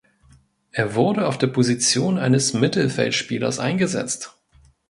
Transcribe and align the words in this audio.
Er 0.71 0.95
wurde 0.95 1.27
auf 1.27 1.37
der 1.37 1.45
Position 1.45 2.17
eines 2.17 2.53
Mittelfeldspielers 2.55 3.59
eingesetzt. 3.59 4.35